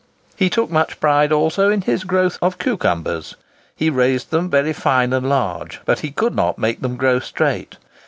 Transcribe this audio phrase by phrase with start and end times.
[0.35, 3.35] He took much pride also in his growth of cucumbers.
[3.75, 7.77] He raised them very fine and large, but he could not make them grow straight.